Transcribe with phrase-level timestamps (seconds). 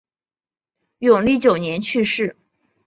[0.97, 2.35] 永历九年去世。